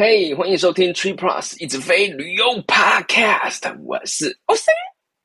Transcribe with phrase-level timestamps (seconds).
[0.00, 4.62] 嘿，欢迎收听 Tree Plus 一直飞旅游 Podcast，我是 OC，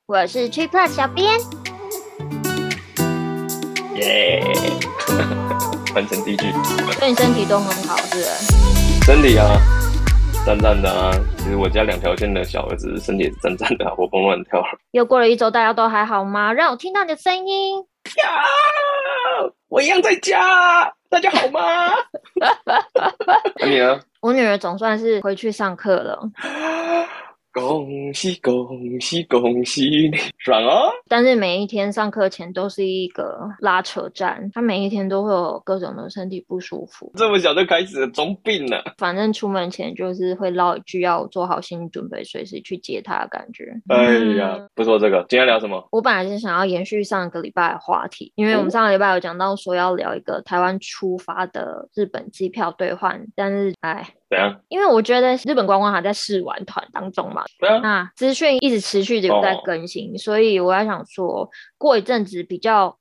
[0.07, 1.39] 我是 Tree Plus 小编，
[3.93, 4.41] 耶，
[5.93, 6.45] 完成第一句，
[6.99, 8.23] 对你身体都很好，是？
[9.05, 9.61] 身体啊，
[10.43, 14.59] 赞赞的啊，其实我家两条线的小儿子身体也是赞赞的，活蹦乱跳。
[14.89, 16.51] 又过了一周，大家都还好吗？
[16.51, 18.43] 让我听到你的声音呀，
[19.67, 21.61] 我一样在家，大家好吗？
[23.61, 23.99] 那你呢？
[24.23, 26.17] 我女儿总算是回去上课了。
[27.53, 30.89] 恭喜恭喜恭喜你，爽哦！
[31.07, 37.11] 但是每一天上课前都是一个拉扯战，他每一天都会有各种的身体不舒服。
[37.15, 38.83] 这么小就开始了装病了。
[38.97, 43.71] 反正出门前就是会唠一句，要做好心理准备，随时去接他的感觉。
[43.87, 45.87] 哎呀，嗯、不说这个，今天聊什么？
[45.91, 54.03] 我本来是想要延续上个礼拜的话题，因为我们上个礼拜有讲到说要聊一个台湾出发的日本机票兑换，但是哎。
[54.33, 54.61] 怎样？
[54.67, 62.97] 因为我觉得日本观光还在试玩团当中嘛，对啊，那资讯一直持续的有在更新，哦、所以我要想说，过一阵子比较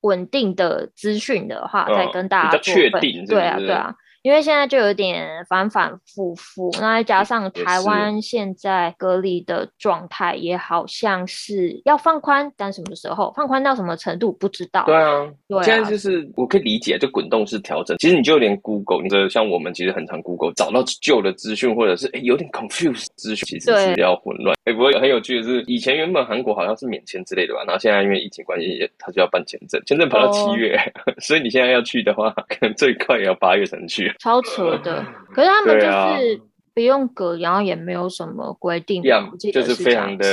[0.00, 3.00] 稳定的资讯的话，哦、再跟大家做分。
[3.26, 3.94] 对啊，对啊。
[4.22, 14.84] 因为现在就有点反反复复，那再加上台湾现在隔离的状态也好像是要放宽，但什么时候放宽到什么程度不知道。
[14.86, 17.96] 对啊，对啊，现在就是我可以理解，就滚动式调整。
[17.98, 24.56] 其实你就连 Google，你这像我们其实很常 Google 找到旧的资讯，或者是哎有点 confuse 资讯，其实是比较混乱。
[24.64, 34.14] 哎，不过很有趣的是，以前原本韩国好像是免签之类的吧，然后现在因为疫情关系，他就要办签证，签证跑到七月，哦、 所以你现在要去的话，可能最快也要八月才能去。
[34.20, 35.04] 超扯的，
[35.34, 36.40] 可是他们就是
[36.74, 40.26] 不用隔，然后也没有什么规定，是就是非常的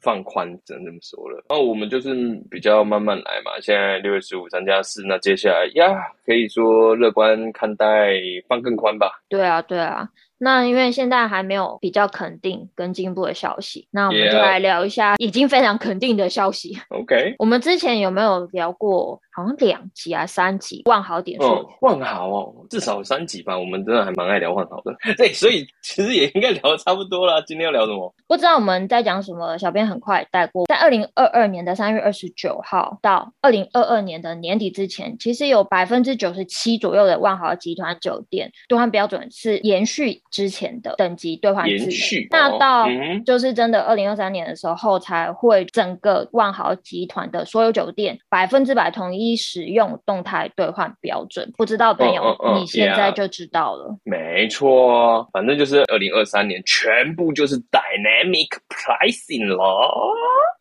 [0.00, 1.44] 放宽，只能这么说了。
[1.48, 2.12] 那我们就是
[2.50, 3.52] 比较慢慢来嘛。
[3.60, 5.94] 现在六月十五三加四，那接下来呀，
[6.26, 8.12] 可以说乐观看待，
[8.48, 9.22] 放更宽吧。
[9.28, 10.08] 对啊，对啊。
[10.38, 16.78] 那因为现在还没有比较肯定跟进步的消息，那我们就来聊一下已经非常肯定的消息。
[16.90, 19.20] OK，我们之前有没有聊过？
[19.36, 21.46] 好像两集啊，三集万豪点数。
[21.46, 23.58] 哦，万豪哦，至少三集吧。
[23.58, 24.96] 我们真的还蛮爱聊万豪的。
[25.18, 27.42] 对，所以其实也应该聊的差不多了。
[27.42, 28.14] 今天要聊什么？
[28.26, 30.64] 不知道我们在讲什么，小编很快带过。
[30.64, 41.76] 在二零二二年的三月二十九号到二零二二年的年底之前，其实有百分之九十七左右的万豪集团酒店兑换标准是延续之前的等级兑换制。
[41.76, 42.28] 延续。
[42.30, 42.86] 那到
[43.24, 49.36] 就是真的二零二三年的时候，才会整个万豪集团的所有酒店百分之百统一。
[49.38, 53.94] 使用动态兑换标准，不知道朋友，嗯嗯嗯、你现在就知道了。
[54.02, 59.56] 没错，反正就是二零二三年全部就是 dynamic pricing 了。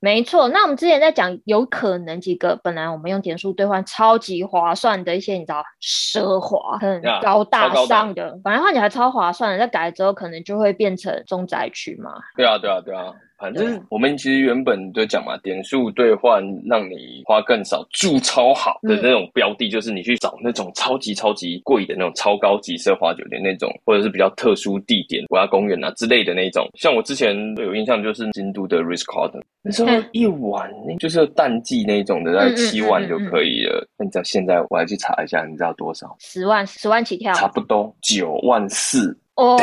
[0.02, 12.14] 没错，那我们之前在讲有可能几个本来我们用点数兑换超级划算的一些，你知道奢华、很高大上的本来换起来超划算的，在改了之后可能就会变成重灾区嘛。
[12.36, 13.14] 对啊，对啊，对啊。
[13.38, 26.66] 反正我们其实原本就讲嘛，点数兑换让你花更少，住超好的那种标的，就是你去找那种超级超级贵的那种超高级奢华酒店那种，或者是比较特殊地点，国家公园啊之类的那种。
[26.76, 33.86] 像我之前有印象，就是京都的 Ritz-Carlton，那时候一晚就是淡季那种的，大概七万就可以了。
[33.98, 36.16] 那你知道现在我还去查一下，你知道多少？
[36.22, 39.16] 十万，十万起跳，差不多九万四。
[39.36, 39.58] 哦，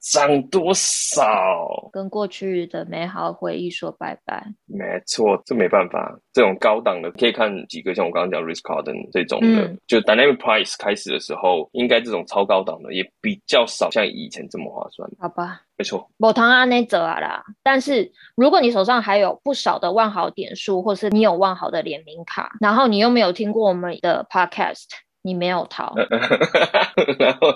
[0.00, 1.90] 涨多少？
[1.92, 4.44] 跟过去的美好回忆说拜拜。
[4.66, 6.16] 没错，这没办法。
[6.32, 15.10] 这种高档的可以看几个，像我刚刚讲 Risk Carden 这种的，嗯、就 Dynamic Price 开始的时候，应该这种超高档的也比较少，像以前这么划算。
[15.18, 16.08] 好吧，没错。
[16.18, 17.44] 我同样那折啊啦。
[17.64, 24.84] 但是如果你手上还有不少的万豪点数，或是你有万豪的联名卡，然后你又没有听过我们的 Podcast，
[25.22, 25.94] 你没有逃。
[27.18, 27.54] 然后。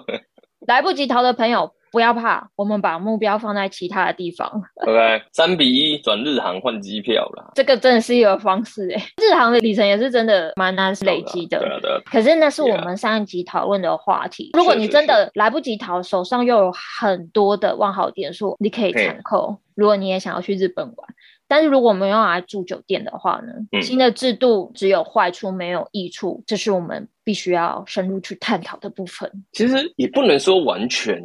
[0.69, 4.47] 来不及逃的朋友不要怕，我们把目标放在其他的地方。
[4.87, 7.51] OK，三比一转日航换机票啦。
[7.55, 11.59] 这个真的是一个方式诶，日航的里程也是真的蛮难累积的。
[11.59, 11.99] 对啊，对啊。
[12.05, 14.51] 可是那是我们上一集讨论的话题。
[14.53, 14.59] Yeah.
[14.59, 19.53] 如果你真的来不及逃，手上又有很多的万豪点数，你可以参扣。
[19.53, 19.59] Hey.
[19.76, 21.09] 如果你也想要去日本玩。
[21.50, 23.55] 但是如果我们用来住酒店的话呢？
[23.73, 29.30] 嗯、新的制度只有坏处没有益处，这是我们必须要深入去探讨的部分。
[29.52, 31.22] 其实也不能说完全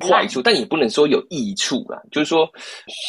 [0.00, 2.02] 坏处，但也不能说有益处啦。
[2.10, 2.50] 就是说，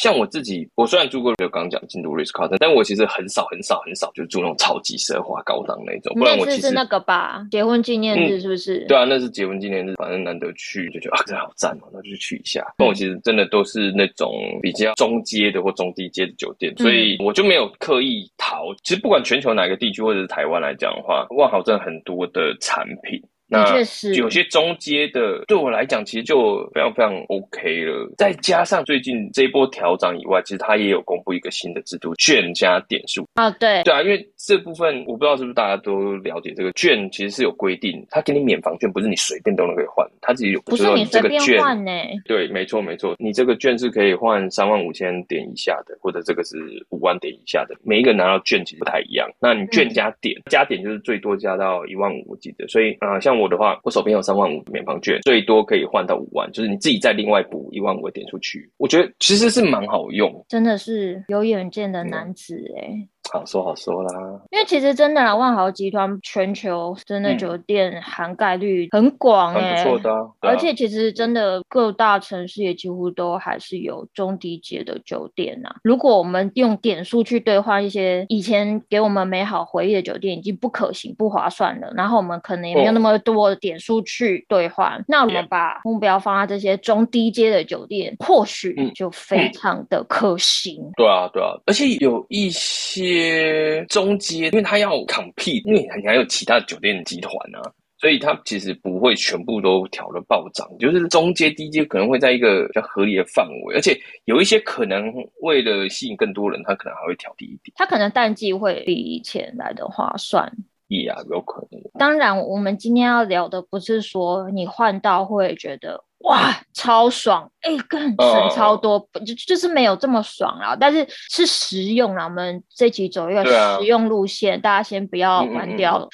[0.00, 6.14] 像我自己，我虽然住过，就刚刚讲京都 Ritz-Carlton，但我其实很少很少很少就住那种超级奢华高档那种。
[6.14, 8.84] 不然我其实是那个吧，结婚纪念日是不是？
[8.84, 12.64] 嗯、对啊，那是结婚纪念日，反正难得去，就觉得啊，真的好赞哦，那就去一下。
[12.78, 14.32] 那、嗯、我其实真的都是那种
[14.62, 16.72] 比较中阶的或中低阶的酒店。
[16.78, 18.72] 所以我就没有刻意逃。
[18.84, 23.18] 其实不管全球哪个地区或者是台湾来讲的话，万豪真的很多的产品。
[23.48, 28.12] 那确实有些中阶的，对我来讲其实就非常非常 OK 了。
[28.18, 41.92] 再加上最近这一波调涨以外，其实它也有公布一个新的制度，券加点数啊，对对啊，因为这部分我不知道是不是大家都了解，这个券其实是有规定，它给你免房券，不是你随便都能可以换，它自己有不是你随便换呢？
[42.24, 46.56] 对，没错没错，你这个券是可以换三万五千点以下的，或者这个是
[46.90, 49.28] 五万点以下的，每一个拿到券其实不太一样。
[49.40, 52.66] 那你券加点，嗯、加点就是最多加到一万五，我记得。
[52.68, 58.70] 所以啊、呃，像我的话，我手边有三万五免房券，最多可以换到五万，就是你自己再另外补一万五的点数去。
[58.76, 62.88] 我觉得其实是蛮好用，真的是有远见的男子哎。
[62.90, 70.26] 嗯好说好说啦，因为其实真的啦，万豪集团全球真的酒店涵盖率很广哎、欸，不错的、啊。
[70.40, 75.74] 而且其实真的各大城市也几乎都还是有中低阶的酒店呐。
[75.82, 81.92] 如果我们用点数去兑换一些以前给我们美好回忆的酒店，已经不可行、不划算了。
[81.96, 90.80] 然后我们可能也没有那么多的点数去兑换，哦、那我们把目标放在这些中低阶的酒店，或许就非常的可行。
[90.82, 93.15] 嗯嗯、对啊，对啊，而且有一些。
[93.16, 107.72] 些中阶，因为他要 compete，因为你还有其他酒店集团啊，所以他其实不会全部都调了暴涨，就是中阶、低阶可能会在一个比较合理的范围，而且有一些可能为了吸引更多人，他可能还会调低一点。
[107.76, 110.52] 他可能淡季会比以前来的划算。
[110.88, 111.80] 也啊，有可能。
[111.98, 116.04] 当然，我们今天要聊的不是说你换到会觉得。
[116.26, 117.48] 哇，超爽！
[117.60, 120.76] 哎、欸，更省超多，就、uh, 就是没有这么爽啦。
[120.78, 122.24] 但是是实用啦。
[122.24, 126.08] 我们这期走一个实用路线，啊、大家先不要关掉。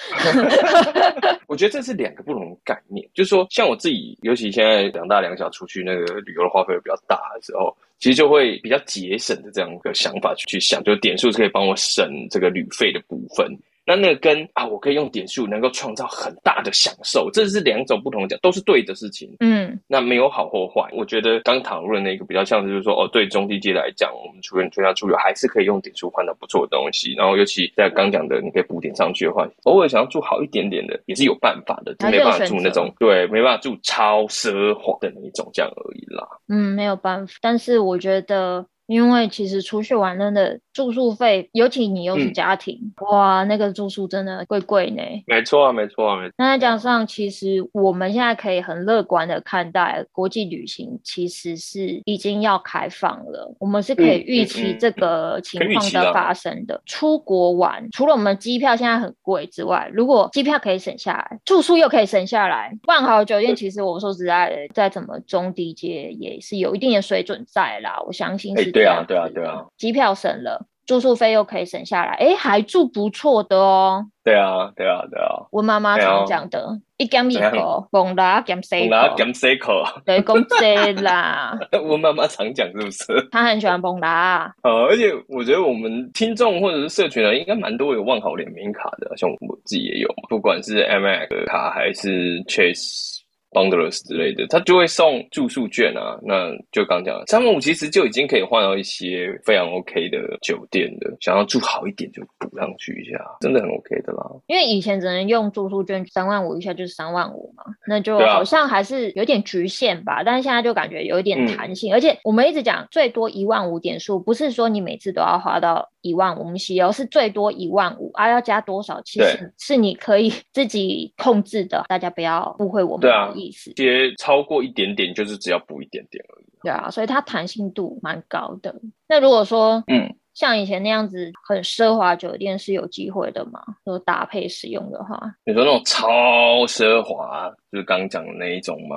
[1.49, 3.09] 我觉得这是两个不同的概念。
[3.15, 13.51] 就是说，像我自己，尤其现在两大两小出去那个旅游的花费比较大的时候，其实就会比较节省的这样一个想法去去想，就点数是可以帮我省这个旅费的部分。
[13.85, 19.35] 那那个跟啊，我可以用点数能够创造很大的享受，这是两种不同的讲，都是对的事情。
[19.41, 20.89] 嗯，那没有好或坏。
[20.93, 27.15] 我觉得刚讨论那个比较像是就是说，哦，对中低阶来讲，我们除了全家出游还是可以用点数换到不错的东西。
[27.15, 36.27] 然后尤其在刚讲的，你可以补点上去的话，偶尔想要住好一点点的，也是有办法的，就没办法住那种对，没办法住超奢华的那一种这样而已啦。
[36.49, 37.33] 嗯，没有办法。
[37.41, 38.65] 但是我觉得。
[38.93, 45.01] 因为其实出去玩真的住宿费，尤其你又是家庭，嗯、哇，那个住宿真的贵贵呢。
[45.27, 46.35] 没错啊，没错啊，没错。
[46.37, 53.57] 那再加上，其实我们现在可以很乐观的看待国际旅行，其实是已经要开放了。
[53.59, 56.75] 我们是可以预期这个情况的发生的。
[56.75, 67.99] 嗯嗯嗯、出国玩，除了我们机票现在很贵之外，如果机票可以省下来，住宿又可以省下来，万豪酒店其实我说实在的，再怎么中低阶也是有一定的水准在啦。
[68.07, 68.82] 我相信是。
[68.83, 74.05] 对啊，对啊，对啊，机票省了，住宿费又可以省下来，哎，还住不错的哦。
[74.25, 75.47] 对啊，对啊，对啊。
[75.51, 81.59] 我妈妈常讲的，一减一口，蹦拉减四口，减四口，对，公这啦。
[81.91, 83.29] 我妈妈常讲是不是？
[83.33, 84.53] 她很喜欢蹦拉。
[84.63, 93.12] 呃，而且我觉得我们听众或者是社群人，应该蛮多有万豪联名卡的，像我自己也有，不管是 Amex 卡还是 Chase。
[93.53, 96.19] Boundless 之类的，他就会送住宿券啊。
[96.23, 101.15] 那就刚讲了，三万五其实就已经可以换到一些非常 OK 的酒店的。
[101.21, 104.25] 想要住好一点，就补上去一下，真的很 OK 的啦。
[104.47, 110.13] 因为以前只能用住宿券，三万五以下就是三万五嘛，那就好像还是有点局限吧。
[110.13, 123.73] 啊、但是现在就感觉有一点弹性，嗯、而且我们一直讲最多一万五点数，不是说你每次都要花到一万五，我们西游是最多一万五啊，要加多少其实是你可以 自己控制的，大家不要误会我们的意思。
[123.77, 126.47] 些超过一点点，就是只要补一点点而已。
[126.63, 128.75] 对啊，所以它弹性度蛮高的。
[129.09, 133.61] 那如果说，嗯，像以前那样子很奢华酒店是有机会的嘛？
[133.85, 138.97] 就搭配使用的话，你说那种超奢华，就是刚讲的那一种吗？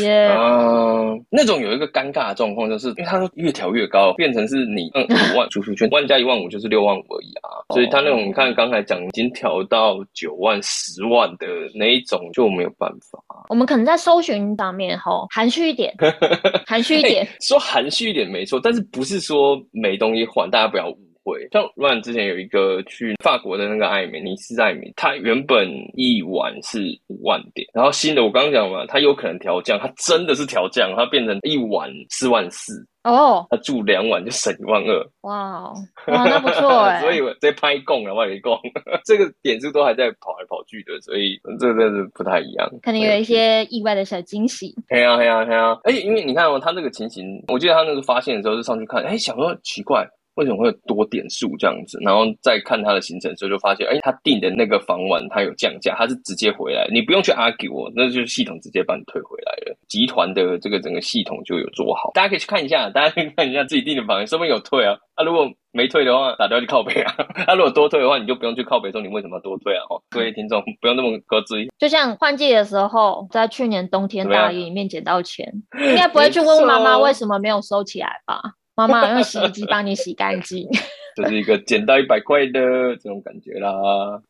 [0.00, 7.48] 耶呃，那种有一个尴尬的状况，就是因为它越调越高，变成是你嗯五万住宿券，万加一万五就是六万五而已啊。
[7.74, 13.18] 所以它那种你看刚才讲已经调到九万、十万的那一种就没有办法。
[13.48, 15.94] 我们可能在搜寻上面吼含蓄一点，
[16.66, 21.48] 含蓄一点，说含蓄一点没错，但是不是说没东西换，大家不要误会。
[21.50, 26.78] 像 Ryan 之前有一个去法国的那个艾美尼斯艾美，他原本一晚是
[27.08, 32.86] 五万点，然后新的我刚刚讲嘛，它有可能调降，他真的是调降，他变成一晚四万四。
[33.04, 35.70] 哦，他住两晚就省一万二，哇，
[36.06, 38.58] 哇，那不错哎， 所以我在拍供了，外面供，
[39.04, 44.74] 这个点数都还在跑来跑去的，所以这个真的是不太一样，可能有一些意外的小惊喜。
[44.88, 50.08] 嘿啊，对啊，对啊，而且因为你看哦，他这个情形，我记得他那个发现的时候是上去看，哎，想说奇怪。
[50.34, 51.98] 为什么会有多点数这样子？
[52.02, 59.76] 然后再看他的行程时候，就发现，哎，他订的那个房晚他有降价，他是直接回来，你不用去 argue 我，那就是系统直接把你退回来了。
[59.88, 64.96] 集团的这个整个系统就有做好，大家可以去看一下，大家可以看一下自己订的房，说不定有退啊。
[65.14, 67.14] 啊，如果没退的话，打电话去靠北啊。
[67.34, 69.82] 他、 啊、如果多退的话，你就不用去靠北说你为什么要多退啊？
[69.88, 71.54] 哦，各位听众不用那么鸽子。
[71.78, 75.46] 就像换季的时候，在去年冬天大雨里面捡到钱，
[75.88, 78.42] 应该不会去问问妈妈为什么没有收起来吧？
[78.74, 80.66] 妈妈用洗衣机帮你洗干净。
[81.16, 82.60] 这是一个捡到一百块的
[82.96, 83.70] 这种感觉啦。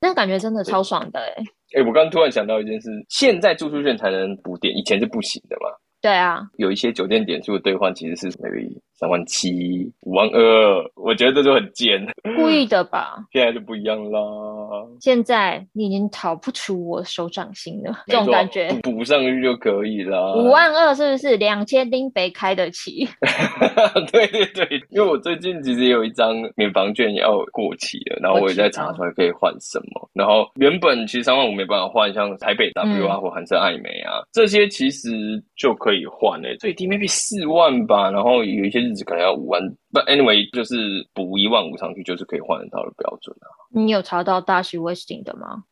[0.01, 1.43] 那感觉真的超爽的哎、欸！
[1.77, 5.71] 哎、欸，我刚刚突然想到一件事，现在住宿券才能补点，以前是不行的嘛？
[6.03, 12.05] 对啊，有一些酒店点数的兑换其实是 maybe 三万七、五万二，我觉得这就很贱，
[12.37, 13.17] 故意的吧？
[13.33, 14.21] 现在就不一样啦。
[15.01, 20.37] 现在你已经逃不出我手掌心了，这种感觉补上去就可以了。
[20.37, 23.09] 五万二是不是两千丁北开得起？
[24.13, 30.11] 对对对，因为我最近其实也有一张免房券要过期了，然后我也在查出来可以换什么。
[30.13, 35.95] 然后原本其实三万五没办法换，像台北 W 啊、嗯、或韩式爱美啊这些，其实就可以。
[35.95, 39.63] 可以换诶，最低 maybe 四万吧，然后有一些日子可能要五万
[39.93, 43.47] ，but anyway 就是补一万五上去，就是可以换得到的标准啊。
[43.71, 45.65] 你有查到大溪 Westin 的吗？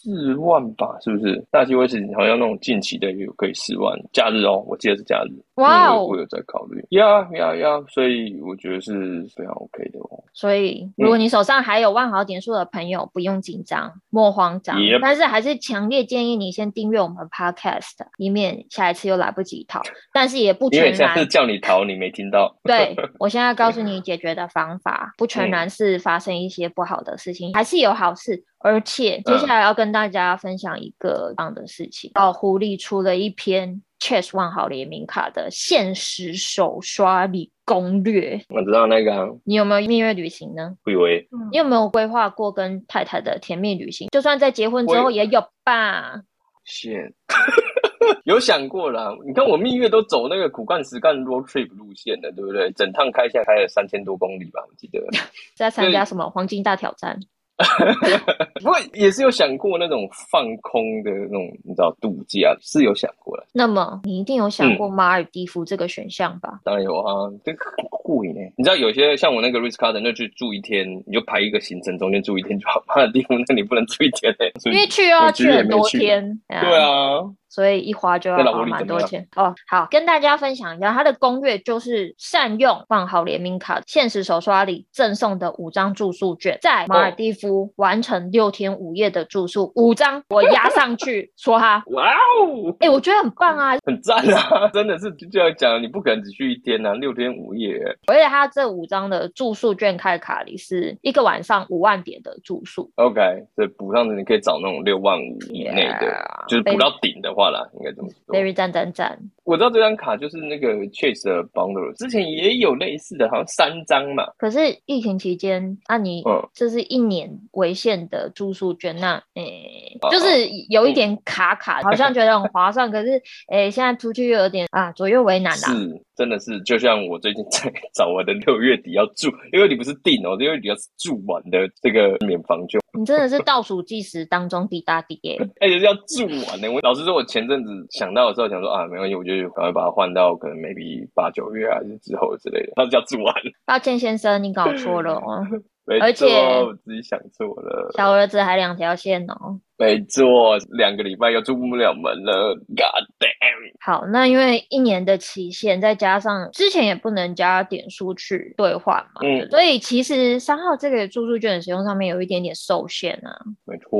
[0.00, 1.44] 四万吧，是不是？
[1.50, 5.32] 大溪 Westin 好像那种近期的也有可以四万，假日哦，我记得是假日。
[5.56, 8.92] 哇哦，我有在考虑，呀呀呀，所以我觉得是
[9.34, 10.22] 非常 OK 的哦。
[10.32, 14.76] 所以，如果你手上还有万豪点数的朋友，不用紧张，莫慌张。
[15.02, 19.82] 但是还是强烈建议你先订阅我们 Podcast，以免下一次又来不及逃。
[20.12, 22.56] 但是也不全然，因为下次叫你逃，你没听到。
[22.62, 28.44] 对， 我现在告诉你解决的方法，不全然是发生一些不好的事情，还是有好事。
[28.60, 33.82] 而且接下来要跟大家分享一个这样的事情，老，狐狸出了一篇。
[34.00, 39.26] Chess 万豪联名卡的限时手刷礼攻略，我知道那个、啊。
[39.42, 40.76] 你有没有蜜月旅行呢？
[40.84, 41.26] 不以为。
[41.50, 44.06] 你有没有规划过跟太太的甜蜜旅行？
[44.12, 46.22] 就算在结婚之后也有吧。
[46.64, 47.12] 线，
[48.22, 49.12] 有想过啦。
[49.26, 52.70] 你看我蜜月都走那个苦干实干 road trip 路线的，对不对？
[52.76, 55.04] 整趟开下来开了三千多公里吧，我记得。
[55.56, 57.18] 在参加什么黄金大挑战？
[58.62, 63.46] 不过也是有想过那种放空的那种，你知道度假是有想过的。
[63.52, 66.50] 那么你一定有想过马尔蒂夫这个选项吧？
[66.52, 67.52] 嗯、当然有啊，这
[67.90, 68.40] 贵呢。
[68.56, 72.82] 你知道有些像我那个 Ritz-Carlton 那去住一天，你就排一个行程，中间住一天就好。
[72.86, 76.40] 马尔蒂夫那你不能住一天呢，因为去要去很多天。
[76.48, 77.20] 对啊。
[77.48, 79.54] 所以一花就要花蛮多钱哦。
[79.66, 91.82] 好，跟大家分享一下，它的攻略就是善用万豪联名卡限时手刷里赠送的五张住宿券，在马尔地夫完成六天五夜的住宿，五张我压上去 说哈。
[91.86, 97.78] 哇哦，哎，我觉得很棒啊， 很赞啊，真的是就要讲，你不可能只去一天呐、啊，六天五夜。
[98.06, 102.90] 而且它这五张的住宿券开卡里是一个晚上五万点的住宿。
[102.96, 103.20] OK，
[103.54, 107.32] 所以补上的你可以找那种六万五以内的，yeah, 就是补到顶的。
[107.38, 108.34] 话啦，应该这么说。
[108.34, 109.16] Very 赞赞赞！
[109.44, 114.26] 我知道这张卡就是那个 Chase 的 Bundle，之前也有类似的，好像三张嘛。
[114.36, 123.12] 可是疫情期间，那、啊、你这是一年为限的住宿券，那诶、就是有一点卡卡，嗯、好像觉得很划算， 可是
[123.48, 125.68] 诶、欸，现在出去又有点啊左右为难的。
[125.68, 132.80] 是，真的是，就像我最近在找我的六月底要住，因为你不是订哦，六月底要住完的这个免房券。
[132.98, 135.38] 你真的是倒数计时当中滴答滴耶！
[135.62, 136.68] 而且是要住完呢。
[136.72, 143.32] 我老实说，我前阵子想到的时候，想说啊，没关系，我就赶快把它换到可能 maybe 八九月还是之后之类的，那就要住完。
[143.64, 145.46] 抱歉，先生，你搞错了哦。
[146.00, 149.58] 而且我自己想错了，小儿子还两条线哦。
[149.78, 153.72] 没错，两个礼拜又出不了门了，God damn！
[153.80, 163.38] 好，那因为一年的期限，再加上之前也不能加点数去兑换嘛，嗯，所以其实三号这个住宿券的使用上面有一点点受限啊。
[163.64, 163.98] 没错，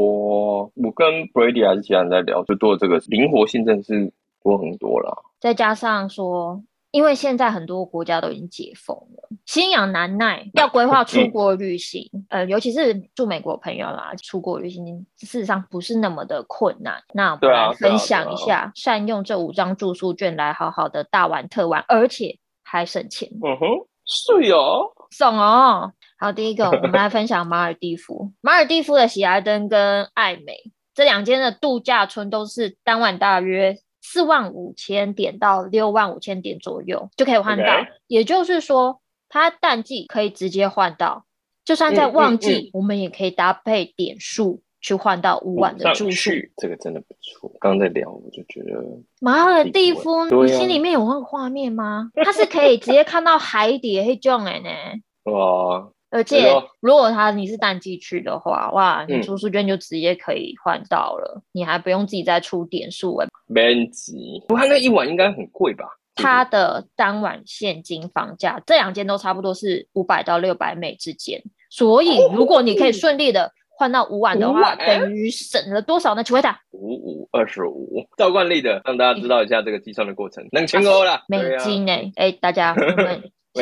[0.74, 5.16] 我跟 Brady 还是其他人在聊，就做这个灵活性真的是多很多了。
[5.40, 6.60] 再加上说。
[6.98, 17.00] 因为现在很多国家都已经解封了，心痒难耐，要规划出国旅行，呃，尤其是住美国朋友啦，出国旅行事实上不是那么的困难。
[17.14, 23.28] 那我们来分享一下，善用这五张住宿券来好好的大玩特玩，而且还省钱。
[23.44, 25.92] 嗯哼，是哦，爽哦。
[26.18, 33.78] 好，第一个我们来分享马尔蒂夫，马尔蒂夫的喜来登跟艾美这两间的度假村都是当晚大约。
[34.10, 37.88] 四万五千点到六万五千点左右就可以换到，okay.
[38.06, 41.26] 也就是说，它淡季可以直接换到，
[41.62, 46.30] 就算在旺季，嗯嗯嗯，我们也可以搭配点数去换到五晚的住宿。
[46.56, 47.52] 这个真的不错。
[47.60, 48.82] 刚刚在聊，我就觉得
[49.20, 52.10] 马尔地夫，你心里面有那个画面吗？
[52.24, 54.70] 它是可以直接看到海底的那种诶呢。
[55.30, 55.90] 哇！
[56.10, 56.50] 而且
[56.80, 63.28] 如果他你是淡季去的话，哇，你住宿券就直接可以换到了，嗯、你还不用自己再出点数哎。
[63.46, 65.84] 没急，不过那一晚应该很贵吧？
[66.14, 76.24] 它的当晚现金房价，这两间都差不多是五百到六百美之间，所以如果你可以顺利的换到五晚的话，等于省了多少呢？
[76.24, 76.58] 请回答。
[76.72, 82.74] 五五二十五，照惯例的让大家知道一下这个计算的过程，两千欧了，美金哎、啊欸，大家。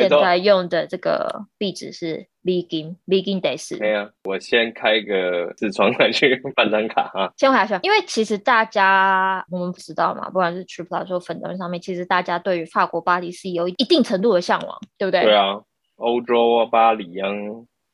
[0.01, 3.79] 现在用的这个币值是 Begin，Begin Days。
[3.79, 7.33] 没有，我先开个视窗来去 办张卡哈。
[7.37, 15.23] 先回来说，因为其实大家我们不知道嘛，不管是 TripPlus 或粉专上面，其实大家对于法国巴黎是有一定程度的向往，对不对？
[15.23, 15.61] 对啊，
[15.95, 17.29] 欧洲啊，巴黎啊。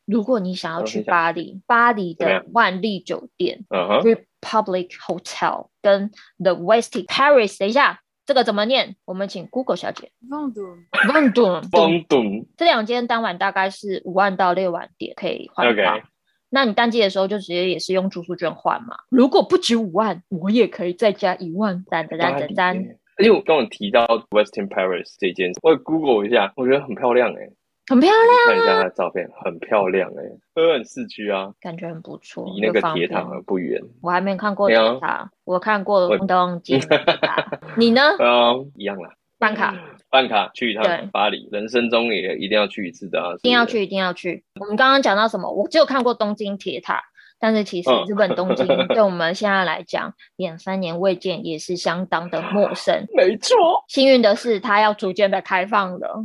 [0.05, 4.25] 如果你想要去巴黎，巴黎的万丽酒店、uh -huh.
[4.41, 8.01] Republic Hotel 跟 The Westin Paris，等一下。
[8.25, 8.95] 这个怎么念？
[9.05, 10.11] 我们请 Google 小姐。
[10.29, 15.83] Vendôme，Vendôme，这两间当晚大概是五万到六万点可以换到。
[15.83, 16.03] Okay.
[16.49, 18.95] 那你淡季的时候就直接也是用住宿券换嘛？
[19.09, 21.83] 如果不止五万，我也可以再加一万。
[21.89, 22.75] 赞赞赞赞赞！
[23.19, 27.51] 因为我刚刚提到 Western Paris 这间，我 Google 一下，我觉得很漂亮哎、欸。
[27.87, 33.81] 很漂亮、啊，看一下他的照片，很漂亮哎、欸，都很市区啊，感觉很不错，离那个铁塔不远。
[34.01, 36.79] 我还没看过铁塔、啊，我看过了东京
[37.21, 37.59] 塔。
[37.77, 38.01] 你呢？
[38.19, 39.09] 嗯，一样啦。
[39.39, 39.75] 办卡，
[40.09, 43.33] 办卡去一趟巴黎，人生中也一定要去一次的啊！
[43.39, 44.41] 一定要去，一定要去。
[44.57, 45.51] 我们刚刚讲到什么？
[45.51, 47.03] 我只有看过东京铁塔，
[47.37, 53.05] 但是其实日本东京 对我们现在来讲，两三年未见也是相当的陌生。
[53.13, 53.57] 没错，
[53.89, 56.23] 幸运的是，它要逐渐的开放了。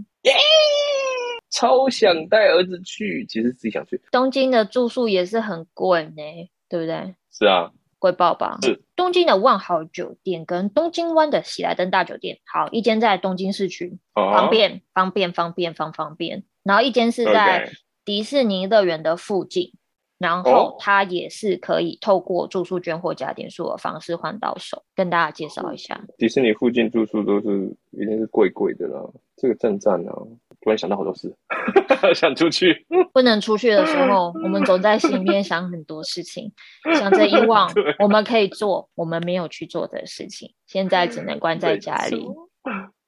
[1.51, 4.01] 超想带儿子去，其实自己想去。
[4.11, 6.23] 东京的住宿也是很贵呢，
[6.69, 7.15] 对不对？
[7.31, 8.59] 是啊，贵爆吧？
[8.63, 8.83] 是。
[8.97, 16.45] 东京的万豪酒店跟东京湾的喜来登大酒店，好，一间在东京市区，方便方便方便方方便。
[16.63, 17.71] 然后一间是在
[18.05, 19.73] 迪士尼乐园的附近.
[20.19, 24.83] 然后它也是可以透过住宿券或加点数的方式换到手。
[24.97, 29.01] 跟大家介绍一下，迪士尼附近住宿都是一定是贵贵的啦。
[29.37, 30.13] 这个正站呢？
[30.69, 31.35] 突然想到好多事，
[32.15, 32.85] 想出去。
[33.15, 36.53] 不能出去的时 候，我们总在心里面想很多事情，
[36.95, 42.27] 想着以往 我们可以做我们没有去做的事情，现在只能关在家里，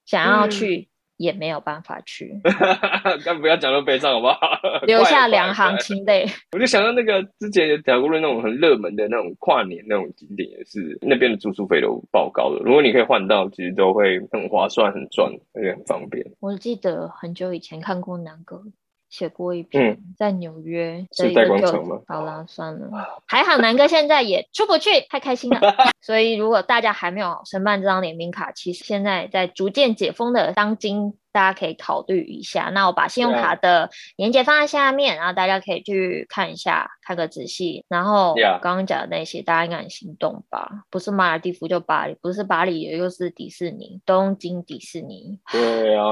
[0.06, 0.88] 想要去。
[1.20, 2.32] 也没有办法去，
[3.26, 4.40] 但不要讲那么悲伤好不好？
[4.88, 6.24] 留下两行清泪。
[6.52, 12.60] 我就想到那个之前讲过的那种很热门的那种跨年那种景点，也是那边的住宿费都爆高的。
[12.64, 16.24] 如果你可以换到，其实都会很划算、很赚，而且很方便。
[16.40, 18.62] 我记得很久以前看过南哥。
[19.10, 22.88] 写过一篇在纽约的一个酒店，嗯，好啦，算了，
[23.26, 25.60] 还好南哥现在也出不去，太开心了。
[26.00, 31.14] 所以如果大家还没有申办这张联名卡，其实现在在逐渐解封的当今。
[31.32, 32.70] 大家可以考虑一下。
[32.72, 37.84] 那我把信用卡的链接放在下面，然后大家可以去看一下，看个仔细。
[37.88, 40.68] 然后刚刚讲的那些，大家应该很心动吧？
[40.90, 45.38] 不是马尔蒂夫就巴黎，不是巴黎也就是迪士尼，东京迪士尼。
[45.52, 46.04] 对啊，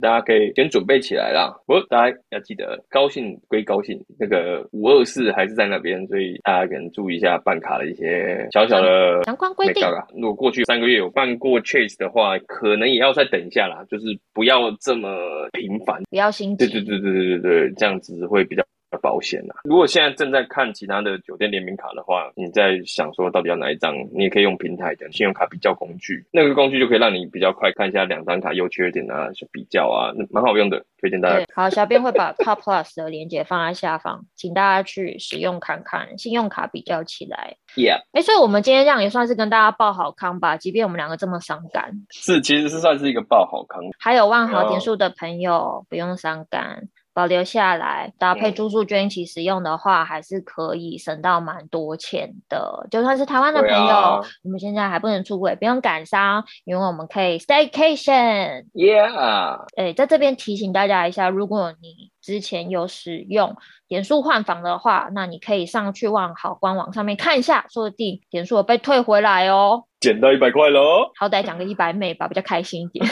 [0.00, 1.50] 大家可以先准备起来啦。
[1.66, 9.82] 不过大家要记得，高兴归高兴，那个五二四还是在那边，所以大家可能注意一下办卡的一些小小的相关规定。
[10.14, 14.41] 如果过去三个月有办过 Chase 的话，可能也要再等一下啦，就是不。
[14.42, 15.08] 不要这么
[15.52, 16.66] 频繁，不要心急。
[16.66, 18.64] 对对对对对对对，这样子会比较
[19.02, 19.60] 保险啊。
[19.64, 31.44] 如果现在正在看其他的酒店联名卡的话，你在想说到底要哪一张，你也可以用平台的信用卡比较工具，那个工具就可以让你比较快看一下两张卡优缺点啊，比较啊，蛮好用的，推荐大家。
[31.52, 37.56] 好，小编会把 Top Plus 的链接放在下方，请大家去使用看看，信用卡比较起来。
[37.74, 43.82] Yeah，哎、欸，所以我们今天这样也算是跟大家报好康吧，即便我们两个这么伤感，是其实是算是一个报好康。
[43.98, 46.88] 还有万豪点数的朋友不用伤感。
[47.14, 52.86] 保留下来，搭配住宿券一起使用的话，还是可以省到蛮多钱的。
[52.90, 58.66] 就算是台湾的朋友，你们现在还不能出国，不用感伤，因为我们可以 staycation。
[58.74, 63.54] Yeah，哎，在这边提醒大家一下，如果你之前有使用
[63.88, 69.84] 点数换房的话，那你可以上去万好官网上面看一下，说不定点数被退回来哦。
[70.00, 71.12] 捡到一百块喽！
[71.16, 73.06] 好歹讲个一百美吧，比较开心一点。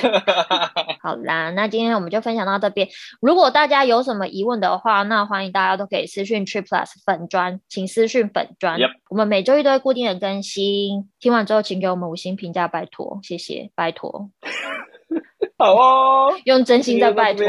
[1.00, 2.88] 好啦，那今天我们就分享到这边。
[3.20, 8.80] 如果大家有什么疑问的话，那欢迎大家都可以私讯 Trip Plus 粉专，请私讯粉专。
[8.80, 8.90] Yep.
[9.08, 11.08] 我们每周一都会固定的更新。
[11.20, 14.28] 听完之后，请给我们五星评价，拜托，谢谢，拜托。
[15.60, 17.44] 好哦，用真心在拜托。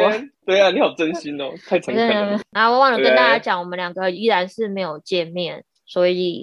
[0.46, 2.40] 对啊，你好真心哦，太诚恳了。
[2.52, 5.64] 然后我忘了跟大家讲，我们两个依然是没有见面。
[5.86, 6.42] 所以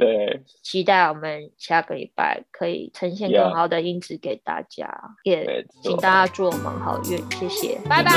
[0.62, 4.86] 期待我们下个礼拜可以呈现更好的音质给大家，
[5.24, 8.12] 也请大家祝我们好运，谢谢，拜拜，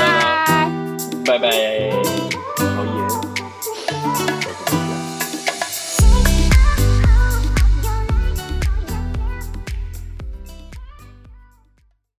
[1.24, 1.50] 拜拜，
[2.58, 4.31] 好耶。